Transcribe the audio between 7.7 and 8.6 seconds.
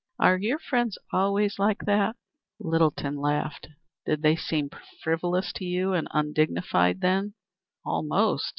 "Almost.